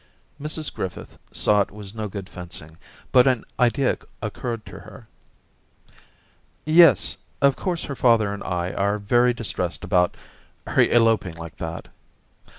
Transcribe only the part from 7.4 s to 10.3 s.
course her father and I are very distressed about—